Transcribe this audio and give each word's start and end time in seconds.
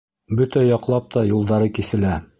Бөтә 0.39 0.63
яҡлап 0.67 1.13
та 1.17 1.25
юлдары 1.35 1.73
киҫелә. 1.79 2.17